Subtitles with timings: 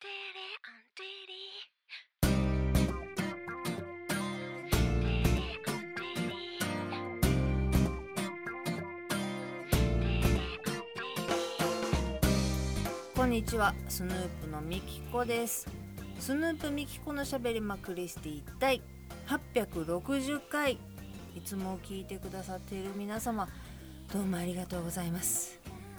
[0.00, 0.06] こ
[13.24, 15.66] んにちはスヌープのみきこです。
[16.20, 18.80] スヌープみきこのしゃべりまクリスティ第
[19.26, 20.78] 860回。
[21.34, 23.48] いつも聞いてくださっている皆様
[24.12, 25.58] どうもありがとうございます。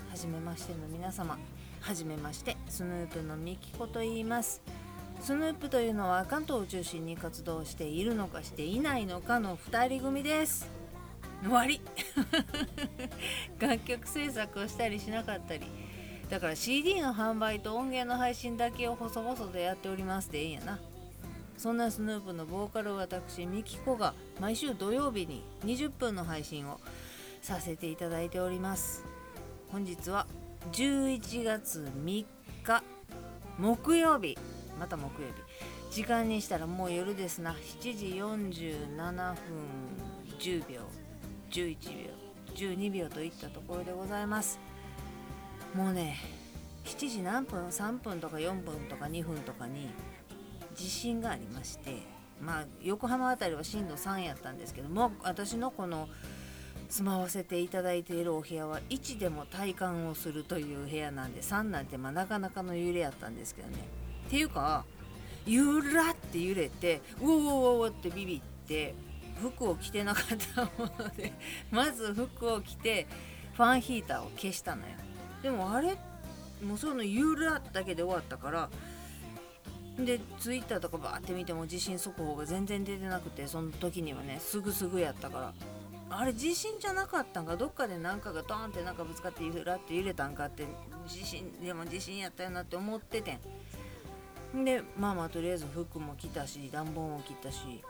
[0.09, 1.38] はじめましての皆様
[1.82, 4.62] はじめましてスヌープのみきこと言います。
[5.21, 10.70] スヌープというのは関東を中心に活動しているのかしていないのかの2人組です。
[11.41, 11.81] 終わり。
[13.59, 15.66] 楽曲制作をしたりしなかったり。
[16.30, 20.80] だから CD の販売と音源の配信だけを細々とやっておりますでいいんやな。
[21.58, 26.80] そんなスヌープのボーカル私ミキコが毎週土曜日に20分の配信を
[27.41, 29.03] させていただいております。
[29.72, 30.25] 本日は
[30.72, 32.26] 11月3
[32.63, 32.84] 日
[33.58, 34.38] 木曜日。
[34.80, 35.95] また木曜日。
[35.95, 37.53] 時間にしたらもう夜ですな。
[37.53, 39.36] 7時47分
[40.39, 40.81] 10秒。
[41.50, 42.11] 11秒。
[42.56, 44.59] 12秒といったところでございます。
[45.73, 46.17] もうね
[46.86, 49.89] 7時何分？3分とか4分とか2分とかに
[50.76, 52.20] 地震がありまして。
[52.42, 56.08] まあ横浜辺りは震度3やったんですけども私のこの
[56.90, 63.78] 住まわせていただいているお部屋は1でも体感をするという部屋なんで3なんてまあなかなかの揺れやったんですけどね。
[64.28, 64.86] っていうか
[65.45, 68.95] ゆらって揺れてうおおおってビビって
[69.40, 71.32] 服を着てなかったもので
[71.72, 73.08] まず服を着て
[73.54, 74.94] ファンヒーターを消したのよ。
[75.44, 75.98] でもあれ？
[76.64, 78.70] もうそのゆらだけで終わったから
[79.98, 85.54] でツイッターとかバーって見ても地震速報が全然出てなくてその時にはねすぐすぐやったから。
[86.09, 90.65] あれ地震じゃなかったんかどっかで何かがドーンってなんかぶつかってゆらって揺れたんかって
[91.07, 93.39] 地震でも地震やったよなって思ってて
[94.55, 94.63] ん。
[94.63, 97.83] でまあまあとりあえず服も着たし暖房も切ったし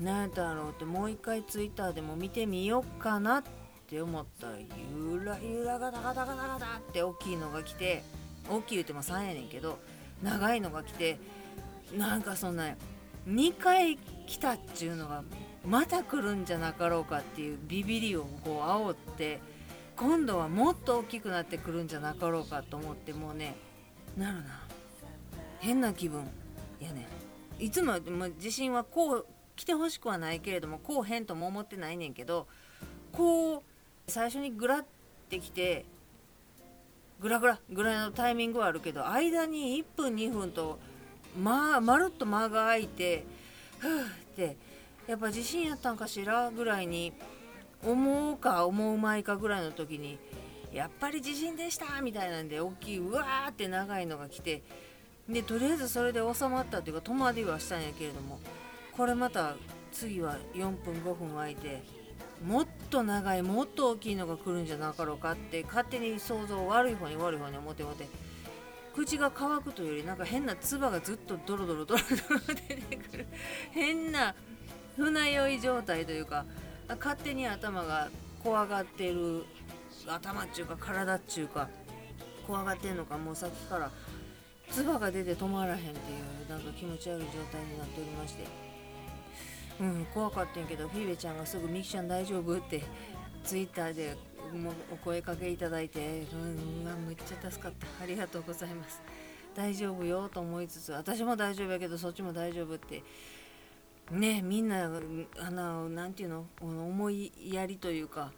[0.00, 3.42] 何やだろうってもう一回ツイッターでも見てみよっかなっ
[3.86, 8.02] て思ったらゆらゆらがダガダガダガダって大きいのが来て
[8.48, 9.78] 大きい言うても3やねんけど
[10.22, 11.18] 長いのが来て
[11.96, 12.74] なんかそんな
[13.26, 15.22] 2回来たっちゅうのが
[15.66, 19.40] また来るんじゃなかろうかっていうビビりをこう煽って
[19.96, 23.56] 今度はもっと大きくなってくるんじゃなかろうかと思ってもうね
[24.16, 24.62] なるな。
[25.60, 26.24] 変な気分
[26.80, 27.06] やね。
[27.58, 29.26] いつもも地震はこう
[29.56, 32.46] 来てほしくはないけれどもこう変とも思ってないねんけど
[33.12, 33.62] こう
[34.06, 34.86] 最初にグラっ
[35.28, 35.84] てきて
[37.20, 40.78] グラグラぐらいのタイミングはあるけど間に1分2分と
[41.36, 43.24] まあまるっと間が空いて
[43.78, 44.56] ふーって
[45.08, 47.14] やっぱ地震やったんかしらぐらいに
[47.82, 50.18] 思うか思うまいかぐらいの時に
[50.72, 54.62] やっぱり地震でしたみたいなんで大きいうわーって長いのが来て
[55.26, 58.38] でとりあえずそれで収まったっていうか止まりはしたんやけれども
[58.92, 59.54] これまた
[59.92, 61.82] 次は4分5分空いて
[62.44, 68.06] もっと長いもっと大きいのが来るんじゃなかろうかって勝手に想像悪い方に悪い方に思って思って
[68.94, 73.26] 口が乾くというよりなんか変な唾がずっとドロドロドロドロ出てくる。
[73.70, 74.34] 変な
[74.98, 76.44] 船酔い状態というか
[76.88, 78.08] 勝手に頭が
[78.42, 79.44] 怖がってる
[80.06, 81.68] 頭っちゅうか体っちゅうか
[82.46, 83.90] 怖がってんのかもうさっきから
[84.70, 88.44] 唾が出て止まらへんっていうなんか気持ち悪い状態になっておりまして
[89.80, 92.82] うん怖かったんけどフィーベちゃんがすぐ「ミキちゃん大丈夫?」って
[93.44, 94.16] ツイッターで
[94.52, 99.00] もお声かけいただいてうんうわめっちゃ助かったありがとうございます
[99.54, 103.02] 大丈夫よと思いつつ私も大丈夫やけどそっちも大丈夫って
[104.10, 104.90] ねみんな
[105.38, 106.46] あのなんていうの？
[106.60, 108.32] 思いやりというか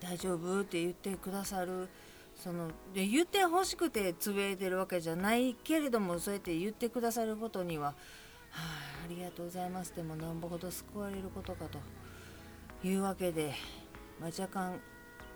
[0.00, 1.88] 大丈夫って言ってくださる
[2.34, 7.94] そので言ってほしくてつぶやいてるわけじゃないけれどもそうやって言ってくださることには、は
[8.50, 9.94] あ、ありがとうございます。
[9.94, 11.78] でもなんぼほど救われることかと
[12.86, 13.52] いうわけで、
[14.18, 14.80] まあ、若干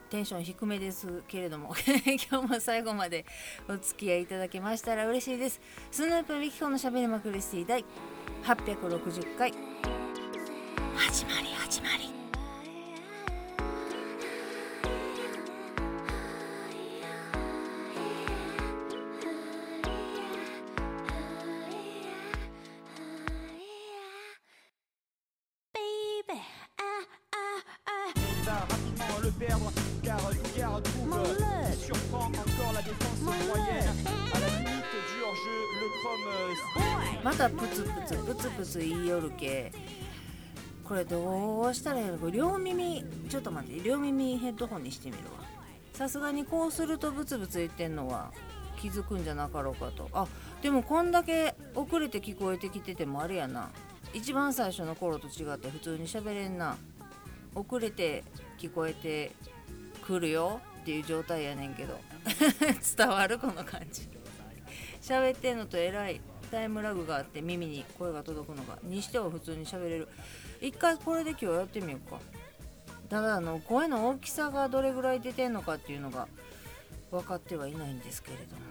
[0.08, 1.74] テンション低めですけれども
[2.30, 3.26] 今日も最後まで
[3.68, 5.60] お付き合いいただけましたら嬉しいです。
[5.90, 7.84] スヌープミキコのしゃべりまくりスティ第
[8.44, 9.73] 860回。
[10.96, 12.14] 始まり始まり
[37.24, 39.72] またプツプツプツプツ言いよるけ
[40.94, 45.44] これどうしたらいいの両耳ちょっと待って両耳ヘッドホンにしてみるわ。
[45.92, 48.30] さすがにこうするとブツブツ言ってんのは
[48.80, 50.08] 気づくんじゃなかろうかと。
[50.12, 50.28] あ
[50.62, 53.70] でもこんだけ遅れて聞こえてきててもあれやな。
[54.12, 56.76] 一番最初の頃と違って普通に喋れんな。
[57.56, 58.22] 遅れて
[58.56, 59.32] 聞こえて
[60.00, 60.60] くるよ。
[60.82, 61.98] っていう状態やねんけど。
[62.96, 64.08] 伝わるこの感じ。
[65.02, 66.20] 喋ってんのとえらい。
[66.52, 68.78] タイムラグがあって耳に声が届くのが。
[68.84, 70.08] にしては普通に喋れる。
[70.60, 72.18] 一回これで今日やってみようか。
[73.08, 76.26] ただあの声の大きさがどれぐらい出てんのかっていうのが
[77.10, 78.62] 分かってはいないんですけれども。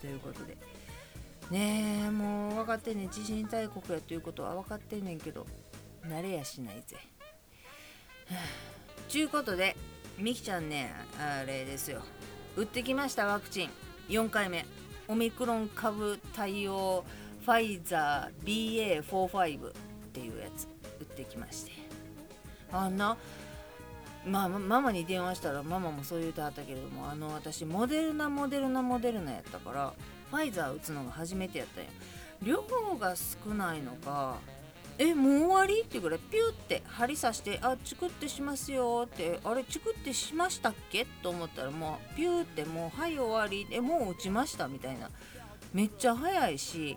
[0.00, 0.56] ということで。
[1.50, 5.46] ねえもう分かってんねん地震大国やということは分かってんねんけど
[6.04, 6.96] 慣れやしないぜ。
[9.08, 9.76] ちゅうことで
[10.18, 12.02] みきちゃんねあれですよ。
[12.56, 13.70] 打ってきましたワクチン。
[14.08, 14.64] 4回目。
[15.08, 17.04] オミクロン株対応
[17.44, 19.72] ファイザー BA45
[21.22, 21.72] ってきまして。
[22.72, 23.16] あんな
[24.26, 29.92] まあママに電話したらママもそう言うてはったけれどもあの私モデルナモデルナモデルナやったから
[30.30, 31.90] ファイザー打つのが初めてやったんや。
[32.42, 32.62] 量
[32.98, 34.34] が少ないのか
[34.98, 35.82] えもう終わり？
[35.82, 41.06] っていうぐらいピュって針刺してあチクってしますよってあれチクってしましたっけ？
[41.22, 43.66] と思ったらもうピューってもうはい終わり。
[43.70, 44.66] えもう打ちました？
[44.68, 45.08] みたいな。
[45.72, 46.96] めっちゃ早いし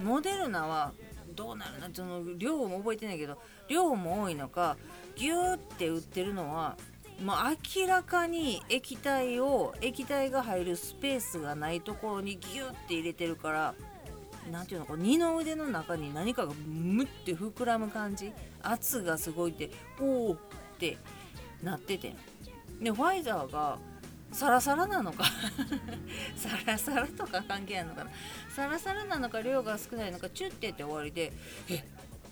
[0.00, 0.92] モデルナは
[1.40, 4.76] どうなるなその量も覚えてないけど量も多いのか
[5.16, 6.76] ギューって売ってるのは
[7.24, 7.36] もう
[7.78, 13.74] 明らかに液体を液体が入るスペースがないところにギューって入れてるから
[14.52, 18.32] 何ていうのこう二の腕の中に何かがムッて膨らむ感じ？
[18.62, 20.36] 圧がすごいっておおっ
[20.78, 20.98] て
[21.62, 22.14] なってて
[22.82, 23.78] でファイザーが
[24.32, 25.24] サラサラなのか。
[26.36, 28.10] サラサラとか関係あるのかな。
[28.54, 31.32] サラサラなのか量が少ないのかチュッてやって終わりで
[31.68, 31.84] え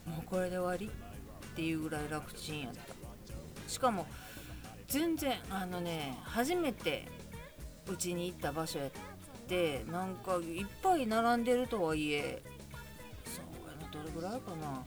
[0.06, 2.80] もうこれで終わりっていうぐらい楽ちんやった。
[3.68, 4.06] しかも
[4.86, 7.06] 全然あのね初めて
[7.90, 8.90] うちに行った場所やっ
[9.46, 12.42] てなんかいっぱい並んでるとはいえ
[13.26, 14.84] そうやなどれぐらいかな。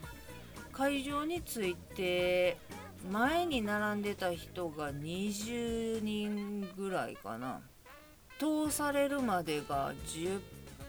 [0.72, 2.56] 会場に着いて
[3.10, 7.60] 前に並んでた人が20人ぐらいかな。
[8.38, 10.40] 通されるまでが10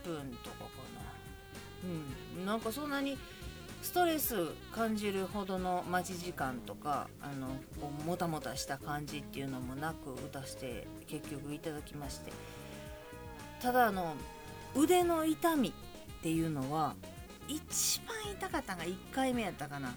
[0.04, 2.38] 分とかかな。
[2.38, 2.46] うん。
[2.46, 3.16] なんかそんなに
[3.82, 7.48] ストレス感じるほどの待ち時間とかあの
[7.80, 12.32] こうもたもたした感じっていうのもなく打たして結局いただきまして。
[13.60, 14.14] ただあの
[14.74, 15.72] 腕の痛みっ
[16.22, 16.94] ていうのは
[17.48, 19.94] 一番痛かったのが1回目やったかな。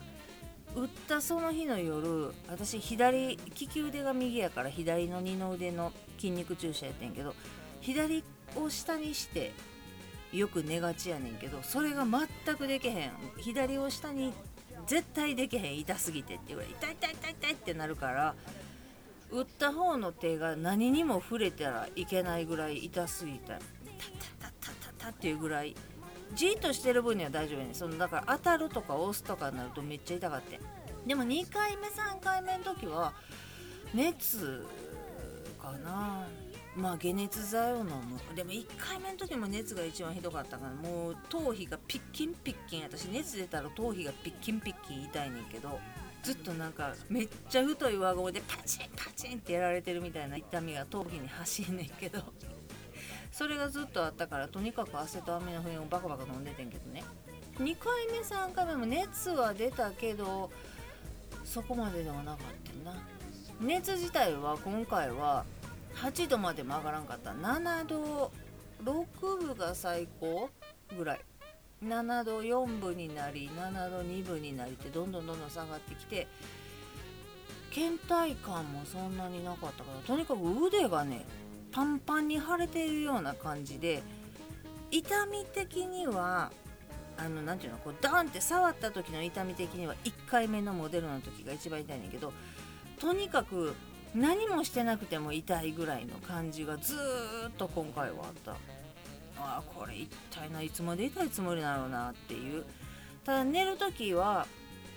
[0.78, 7.34] 打ったその日の夜私左利き腕が右やから左の二の腕の筋肉注射やってんけど
[7.82, 8.24] 左
[8.56, 9.54] を下にして
[10.32, 13.12] よく寝がちやねんけどそれが全くできへん。
[13.38, 14.34] 左を下に
[14.86, 15.80] 絶対できへん。
[15.80, 18.36] 痛すぎてって言われ痛い痛い痛い痛いってなるから
[19.32, 23.60] 打った方の手が何にも触れたらいけないぐらい痛すぎたタッ
[24.40, 25.76] タッタッタタタっていうぐらい
[26.34, 30.60] じっとしてる分には大丈夫やねそのだから当たるとか押すとかになるとめっちゃ痛かって
[31.06, 33.14] でも2回目3回目の時は
[33.94, 34.66] 熱
[35.62, 36.28] かな。
[36.76, 38.36] まあ解熱剤を飲む。
[38.36, 45.80] でも1回目の時も熱が一番ひどかったからもう頭皮がピッキンピッキン私熱出たら頭皮がピッキンピッキン痛いねんけど
[46.24, 52.20] ずっとなんかめっちゃ太い輪ゴムでパチンパチンってやられてるみたいな痛みが頭皮に走んねんけど。
[53.32, 57.04] それがずっとあったからとにかくアセトアミノフェンをバカバカ飲んでてんけどね。
[57.60, 60.52] 2回目3回目も熱は出たけど
[61.44, 62.98] そこまでではなかったな。
[63.60, 65.46] 熱自体は今回は
[65.96, 67.32] 8度までも上がらんかった。
[67.32, 68.32] 7度
[68.84, 70.50] 6分が最高
[70.96, 71.22] ぐらい。
[71.84, 76.28] 7度4分になり7度2分になりってどんどんどんどん下がってきて
[77.72, 81.24] 倦怠感もそんなになかったからとにかく腕がね
[81.78, 84.02] パンパンに腫れているような感じで
[84.90, 86.52] 痛み的には
[87.18, 92.34] あのなていうのこうダンって触った時の痛み的には1回目のモデルの時が一番痛いんだけど
[93.00, 93.76] とにかく
[94.16, 96.96] 何もしてなくても痛いぐらいの感じがず
[97.48, 98.56] っと今回はあった。
[99.40, 102.66] あこれ一体ないつまで痛いつもりなのなっていう。
[103.24, 104.48] ただ寝る時は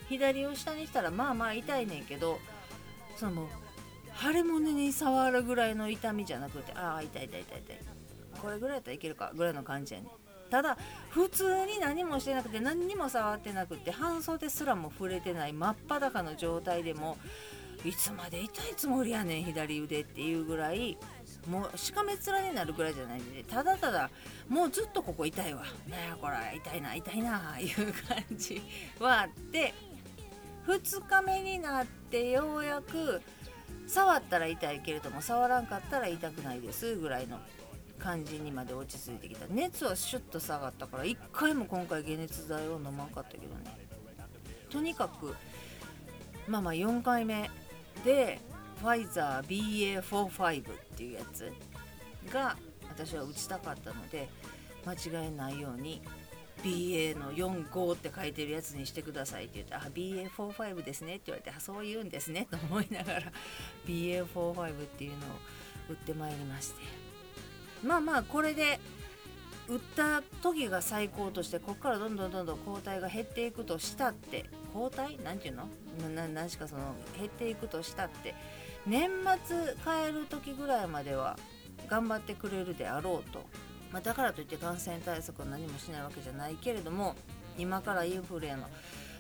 [0.08, 2.38] 左を下にしたらまあまあ痛いねんけど
[3.18, 3.48] そのもう
[4.20, 7.58] 腫れ物に触るぐらいの痛みじゃなくてああ痛い痛い痛い。
[7.60, 7.76] 痛い
[8.40, 9.32] これぐらいやったらいけるか。
[9.34, 10.06] ぐらいの感じやね
[10.50, 10.76] ただ
[11.10, 17.16] 普通に何もしてなくて何にも触ってなくて半袖すらも触れてない真っ裸の状態でも
[17.84, 20.98] いつまで痛いつもりやねん左腕っていうぐらい
[21.48, 24.10] もうしかめ面になるぐらいじゃないんでただただ
[24.48, 25.62] もうずっとここ痛いわ。
[25.86, 26.56] ねえこれ。
[26.56, 26.94] 痛いな。
[26.94, 28.60] 痛いないう感じ
[28.98, 29.72] はあって。
[30.66, 33.22] 2日目になってようやく
[33.90, 37.40] 触ったら痛いけれども触らんかったら痛くないですぐらいの
[37.98, 43.76] 感じにまで落ち着いてきた熱はシュッと下がったから1回も今回解熱剤を飲まんかったけどね。
[44.70, 45.34] とにかく
[46.46, 47.50] まあまあ4回目
[48.04, 48.40] で
[48.80, 50.64] ファイザー BA45 っ
[50.96, 51.52] ていうやつ
[52.32, 52.56] が
[52.88, 54.28] 私は打ちたかったので
[54.86, 56.00] 間違えないように
[56.62, 63.22] BA の45って書いてるやつにしてくださいって言って「あ BA45 ですね」って言われて「あそう言うんですね」と思いながら
[63.86, 65.20] BA45 っていうのを
[65.90, 67.10] 打ってまいりまして。
[67.82, 68.78] まあまあこれで
[69.68, 75.68] 打った時が最高としてここからどんどんどんどん抗体が減っていくとしたって抗体なんていうの？
[76.08, 78.34] 何しかその減っていくとしたって
[78.86, 79.10] 年
[79.46, 81.38] 末帰る時ぐらいまでは
[81.88, 83.44] 頑張ってくれるであろうと。
[83.92, 87.16] まあ、だからといって感染対策は何もしないわけじゃないけれども
[87.58, 88.66] 今からインフルやの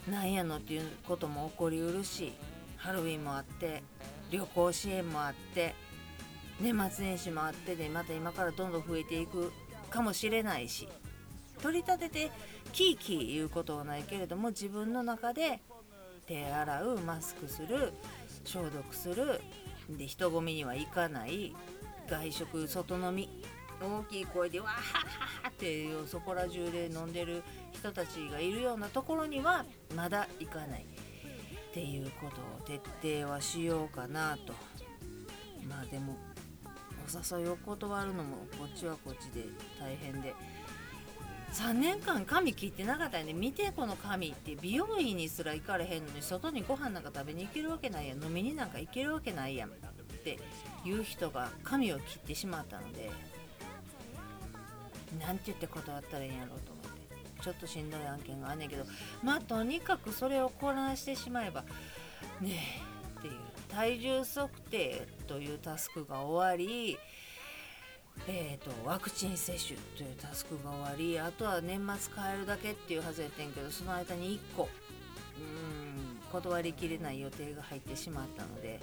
[0.08, 2.32] なんやのっていうことも起こりうるし
[2.76, 3.82] ハロウィンもあって
[4.30, 5.74] 旅行支援もあって
[6.60, 9.52] 年末年始もあってでまた今からどんどん増えていく
[9.90, 10.88] かもしれないし
[11.62, 12.30] 取り立てて
[12.72, 15.60] キーキー言うことはないけれども自分の中で
[16.26, 17.92] 手洗うマスクする
[18.44, 19.40] 消毒する
[19.90, 21.54] で人混みには行かない
[22.08, 23.28] 外食外飲み
[23.80, 24.74] 大きい声でわーは
[25.44, 29.64] はってそこら中で飲んでる人たちがいるようなところには
[29.96, 30.86] まだ行かない
[31.70, 34.52] っていうことを徹底はしようかなと
[35.68, 36.16] まあでも
[37.06, 39.46] お誘いを断るのもこっちはこっちで
[39.78, 40.34] 大変で。
[41.52, 49.72] 3年間髪切ってなかったよね見てこの髪って美容院にすら行かれへんのに外にご飯なんか食べに行けるわけないやん飲みになんか行けるわけないやんっ
[50.22, 50.38] て
[50.84, 53.10] いう人が髪を切ってしまったので
[55.18, 57.00] なんて言って断ったらいいんやろうと思って。
[57.42, 58.84] ちょっとしんどい案件があんねんけど。
[59.22, 61.62] まあとにかくそれをこなしてしまえば
[62.40, 62.60] ね
[63.16, 63.34] えっていう。
[63.68, 66.98] 体重測定というタスクが終わり
[68.28, 74.68] えーと、ワクチン接種というタスクが終わりあとは年末変えるだけっていうはずやってんけどその間に1個
[75.38, 78.80] うん断りきれない予定が入ってしまったので。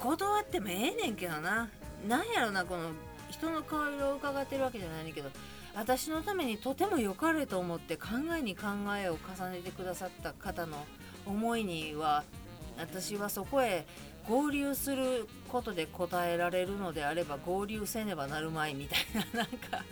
[0.00, 1.68] 断ってもええねんけどな。
[2.08, 2.92] なんやろなこの
[3.30, 5.30] 人の顔色を伺ってるわけじゃないんだけど
[5.74, 10.84] 私のためにとても良かれと思って考えに考えを重ねてくださった方の
[11.26, 12.24] 思いには
[12.78, 13.86] 私はそこへ
[14.28, 18.98] 合流することで答えられるのであれば合流せねばなるまいみたい
[19.34, 19.84] な なんか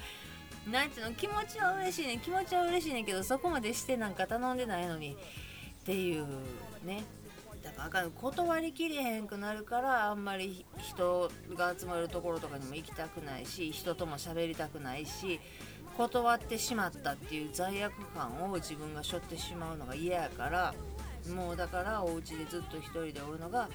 [0.70, 5.16] なんていうの気持ちは嬉しいね気持ちは嬉しいねんけどそこまでしてなんか頼んでないのにっ
[5.84, 6.26] ていう
[6.84, 7.04] ね。
[7.78, 15.40] あかん断りきれへんくなるからあんまり人が集まるところとかにも行きたくないし人とも喋りたくないし
[15.96, 20.74] 断ってしまったっていう罪悪感を自分が背負ってしまうのが嫌やから
[21.34, 23.68] もうだからお家でずっと一人でおるのが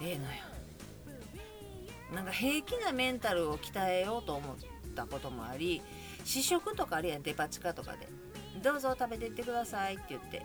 [0.00, 0.28] ええのよ。
[2.14, 4.56] なんか平気なメンタルを鍛えようと思っ
[4.94, 5.82] たこともあり
[6.24, 8.08] 試食とかあるやんデパ地下とかで。
[8.62, 10.44] どうぞ食べてってくださいって言って。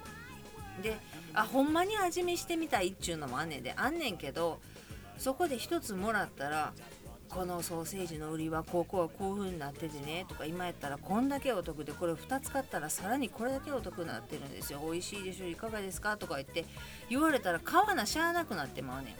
[0.81, 0.97] で
[1.33, 4.59] あほんまに味見してみたいっちゅうのもあんねんであんねんけど
[5.17, 6.73] そこで1つもらったら
[7.29, 14.81] このソーセージの売りはここはこういう風になっててねとか今やったらこんだけお得でこれ2つ買ったらさらにこれだけお得になってるんですよ。
[14.83, 15.47] 美味しいでしょ？
[15.47, 16.17] いかがですか？
[16.17, 16.65] とか言って
[17.09, 19.15] 言われたら買わなしゃあなくなってまうねん。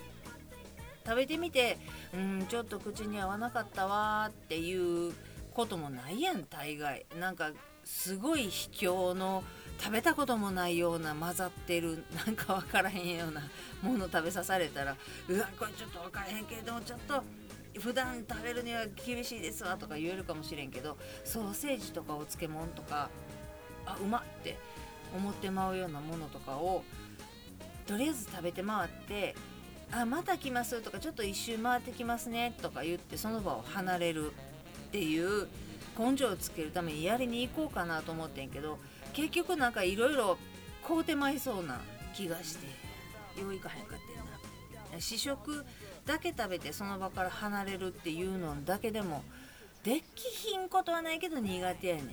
[1.05, 1.79] 食べてみて
[2.13, 5.13] うんちょっと口に合わなかったわっていう
[5.53, 7.07] こともないやん大概。
[7.19, 7.49] なんか
[7.83, 9.43] すごい秘境の
[9.79, 13.41] 食べたこともないような混ざってる なんか分からへんような
[13.81, 14.95] もの食べさされたら
[15.27, 17.23] うわこれちょっと分からへんけれどもちょっと
[17.79, 23.09] 普段食べるには厳しいですわとか言えるかもしれんけどソーセージとかお漬物とか
[23.85, 24.57] あうまって
[25.15, 26.83] 思ってまうようなものとかを
[27.87, 29.35] とりあえず食べて回って
[29.91, 34.33] あまた来ますとかちょっと一周回ってきますねとか言ってその場を離れるっ
[34.91, 35.47] ていう
[35.97, 38.79] 根性をつけるためにやりに行こうかなと思ってんけど
[39.13, 40.37] 結局なんかいろいろ
[40.87, 41.79] 買うてまいそうな
[42.13, 42.65] 気がして
[43.41, 44.17] よういかへんかってん
[44.95, 45.01] な。
[45.01, 45.65] 試食
[46.05, 49.23] だけ食べてその場から離れるっていうのだけでも
[49.83, 52.05] できひんことはないけど苦手やねん。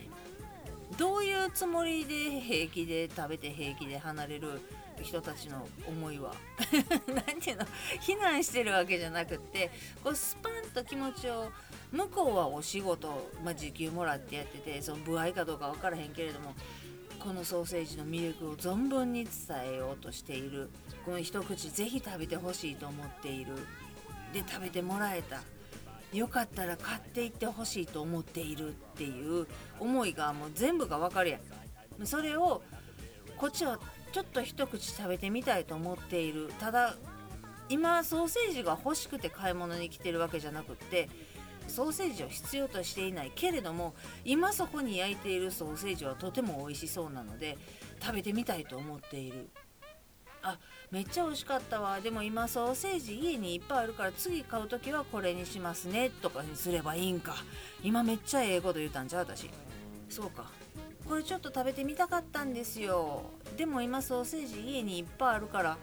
[0.97, 4.61] どういうつもりで平気で食べて平気で離れる
[5.03, 6.35] 人たちの思いは？
[7.07, 7.67] 何ていうの？
[8.01, 9.71] 非難してるわけじゃなくって
[10.03, 11.53] こうスパンと気持ちを
[11.93, 16.55] 向こうはお仕事、まあ、時給もらってやっててその歩合かどうか分からへんけれども
[17.23, 19.33] このソーセージの魅力を存分に伝
[19.75, 20.71] えようとしている。
[21.05, 23.55] この一口ぜひ食べてほしいと思っている。
[24.33, 25.43] で食べてもらえた。
[26.17, 29.47] よかったら買っていってほしいと思っているっていう
[29.79, 31.39] 思いがもう全部が分かるや
[32.01, 32.07] ん。
[32.07, 32.63] それを
[33.37, 33.79] こっちは
[34.13, 36.51] ちょっと一口食べてみたいと思っている。
[36.59, 36.97] ただ
[37.69, 41.09] 今ソーセージが欲しくて買い物に来てるわけじゃなくって
[41.71, 47.57] ソーセージを必要としていないけれども今そこに焼いているソーセージはとても美味しそうなので
[48.01, 49.49] 食べてみたいと思っている。
[50.43, 50.59] あ
[50.91, 52.01] めっちゃ美味しかったわ。
[52.01, 57.37] でも今ソーセージ家にいっぱいあるから次買う時はこれにしますねとかにすればいいんか。
[57.83, 59.51] 今めっちゃええこと言ったんじゃ私。
[60.09, 60.51] そうか。
[61.07, 63.23] これちょっと食べてみたかったんですよ。
[63.57, 65.77] でも今ソーセージ家にいっぱいあるから。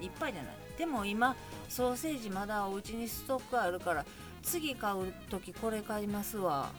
[0.00, 0.52] いっぱいじゃない。
[0.76, 1.34] でも今
[1.68, 4.06] ソーセージまだお家にストックあるから
[4.48, 6.70] 次買う時これ買いますわ。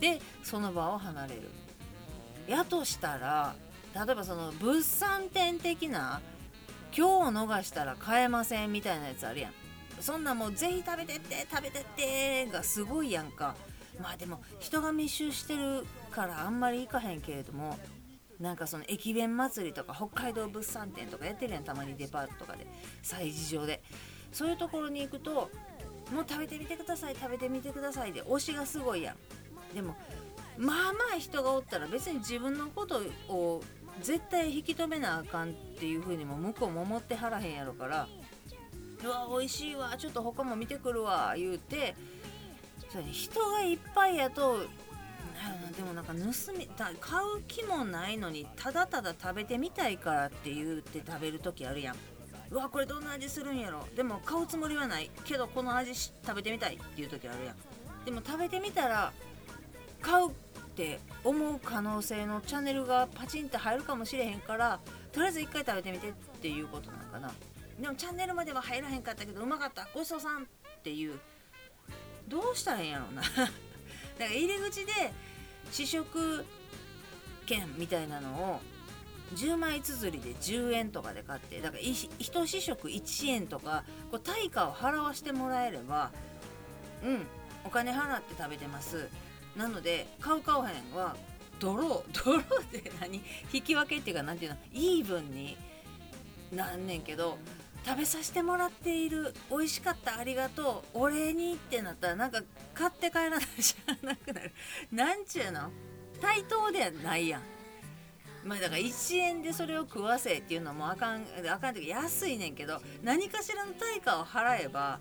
[0.00, 1.42] でその場を離れる。
[2.48, 3.54] やとしたら
[3.94, 6.20] 例えばその物産展的な
[6.96, 9.52] 今日逃したら買えませんみたいなやつあるやん。
[10.00, 13.54] そんなもうぜひ食べてって食べてってがすごいやんか。
[14.00, 17.76] まあでも人が密集してるからあんまり行かへんけれども
[18.38, 21.64] なんかその駅弁祭りとか北海道物産展とかやってるやん。
[21.64, 22.66] たまにデパートとかで。
[23.04, 23.82] 催事場で。
[24.32, 25.50] そういうところに行くと
[26.12, 29.16] もう食べてみてください食べてみてくださいで推しがすごいやん。
[29.74, 29.96] でも
[30.56, 33.62] まあまあ人がおったら別に自分のことを
[34.02, 38.08] 絶対引き止めなあかんっていう風にも向こうも思ってはらへんやろから
[39.04, 41.94] うわ美味しいわちょっと他も見てくるわ言うて
[42.90, 44.60] それ人がいっぱいやと
[45.76, 46.18] でもなんか盗
[46.56, 51.96] み買う気もないのにただただ食べてみたいからって言って食べる時あるやん。
[52.50, 53.86] うわこれどんな味するんやろ。
[53.94, 55.10] でも買うつもりはない。
[55.24, 58.04] けどこの味食べてみたいっていう時あるやん。
[58.04, 59.12] でも食べてみたら
[60.00, 60.32] 買うっ
[60.74, 64.80] て思う可能性のチャンネルがパチンって入るかもしれへんから
[65.12, 67.32] とりあえず1回食べてみてっていうことなのかな。
[67.78, 69.86] でもチャンネルまでは入らへんかったけどうまかった。
[69.94, 70.46] ごちそうさんっ
[70.82, 71.18] ていう。
[72.28, 73.22] どうしたらええんやろうな。
[73.22, 73.50] だか
[74.18, 74.92] ら入り口で
[75.70, 76.44] 試食
[77.46, 78.60] 券みたいなのを
[79.34, 86.10] 10枚綴りで10円とかで買ってだから1試食1円とかこう対価を払わしてもらえれば
[87.04, 87.26] うん
[87.64, 89.08] お金払って食べてます。
[89.56, 91.16] なので買う買わへんは
[91.58, 93.20] ドロー ドローって何？
[93.52, 94.56] 引き分けっていうか何ていうの？
[94.72, 95.56] イーブンに
[96.52, 97.36] なんねんけど
[97.84, 102.40] 食べさせてもらっている美味しかったありがとうお礼にってなったらなんか
[102.74, 104.52] 買って帰らないじゃなくなる。
[104.92, 105.70] なんちゅうの？
[106.20, 107.42] 対等ではないやん。
[108.44, 115.00] まあだから1円でそれを食わせっていうのもあかんあかんっていうか安いねんけど何かしらの対価を払えば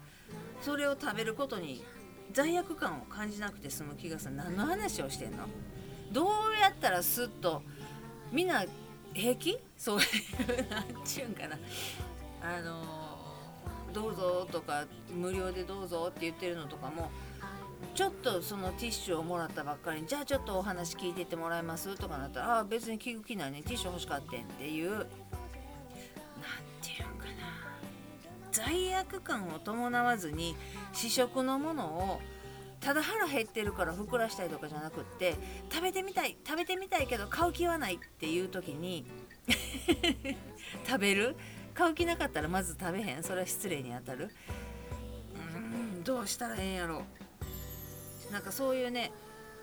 [0.61, 1.83] それを食べることに
[2.33, 4.35] 罪悪感を感じなくて済む気がする。
[4.35, 5.47] 何の話をしてんの？
[6.11, 6.27] どう
[6.59, 7.61] やったらスッと
[8.31, 8.65] みんな
[9.13, 9.57] 平気？
[9.77, 10.05] そういう
[10.69, 11.57] 何ちゅうんかな。
[12.41, 12.83] あの
[13.93, 17.09] どうぞとか無料でどうぞって言ってるのとかも
[17.93, 21.95] ちょっとそのティッシュをもらったばっかりにじゃあちょっとお話聞いてってもらえます？
[21.95, 23.61] とかなったらああ別に聞く気ないね。
[23.63, 24.91] ティッシュ欲しかってんっていう。
[24.91, 25.07] 何て
[26.97, 27.31] 言うんかな。
[28.51, 30.55] 罪悪感を伴わずに
[30.93, 32.21] 試食のものを
[32.79, 35.35] ただ腹減ってるから膨らしたいとかじゃなくって
[35.71, 39.05] 食べてみたい食べてみたいけど買う気はないっていう時に
[40.87, 41.35] 食べる？
[41.73, 43.23] 買う気なかったらまず食べへん。
[43.23, 44.31] それは失礼にあたる
[45.55, 45.59] う
[45.99, 47.03] んどうしたらええんやろ？
[48.31, 49.11] なんかそういうね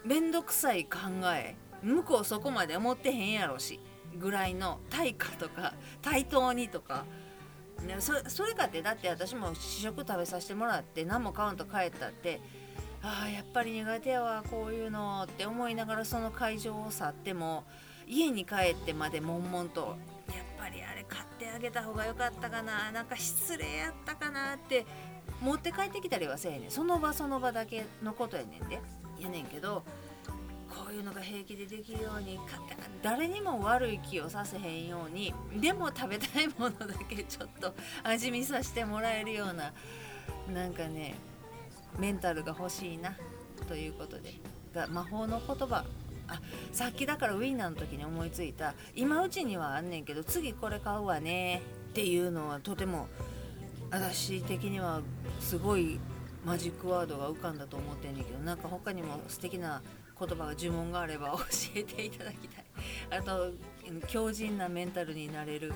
[0.04, 0.98] 面倒くさい考
[1.34, 3.80] え向こうそこまで思ってへんやろし
[4.18, 7.04] ぐらいの対価とか対等にとか。
[7.82, 12.40] ね、そそれかってだって私も試食食べさせてもらって何も買わんと帰ったって
[13.02, 17.64] ああやっぱり苦手やわこういうのって思いながらその会場を去っても
[18.06, 19.96] 家に帰ってまで悶々と
[20.28, 24.86] やっぱりあれ買ってあげた方が良かったかななんか失礼やったかなって
[25.40, 26.70] 持って帰ってきたりはせえねん。
[26.70, 28.80] その場その場だけのことやねんで。
[29.20, 29.84] やねんけど
[30.68, 32.38] こういうのが平気でできるように
[33.02, 39.72] 誰にも悪い気をさせへんようにでも食べたいものだけちょっと味見させてもらえるような
[40.52, 41.14] なんかね
[41.98, 43.14] メンタルが欲しいな
[43.68, 44.34] ということで
[44.74, 45.84] が魔法の言葉。
[46.26, 46.40] あ
[46.72, 48.74] さっきだからウインナーの時に思いついた。
[48.96, 53.08] 今うちにはあんねんけど次これ買うわねっていうのはとても
[53.94, 55.02] 私的には
[55.38, 56.00] すごい
[56.44, 59.82] マジックワードが浮かんだと思ってんねんけどなんか他にも素敵な
[60.18, 61.44] 言葉が呪文があれば教
[61.76, 62.64] えていただきたい。
[63.18, 63.52] あと
[64.08, 65.72] 強靭なメンタルになれる。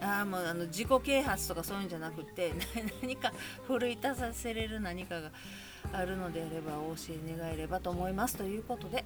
[0.00, 2.52] あもうあの自己啓発とかそういうんじゃなくて
[3.02, 3.32] 何か
[3.66, 5.30] 奮い立たせれる何かが
[5.92, 9.04] あるのであればお教え願えればと思いますということで。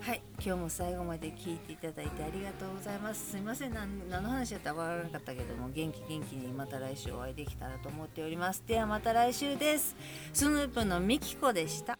[0.00, 3.32] はい今日も最後まで聞いていただいてありがとうございます。
[3.32, 8.62] すいません何の話やったらわからなかったけども元気元気にまた来週お会いできたらと思っております。
[8.66, 9.96] ではまた来週です。
[10.32, 11.98] スヌープのみきこでした。